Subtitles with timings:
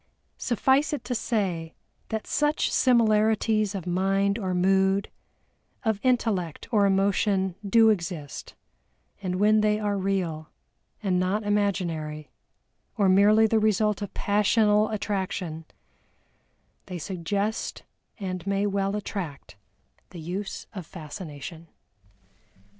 [0.39, 1.75] Suffice it to say
[2.09, 5.11] that such similarities of mind or mood,
[5.85, 8.55] of intellect or emotion do exist,
[9.21, 10.49] and when they are real,
[11.03, 12.31] and not imaginary,
[12.97, 15.65] or merely the result of passional attraction,
[16.87, 17.83] they suggest
[18.19, 19.55] and may well attract
[20.09, 21.67] the use of Fascination.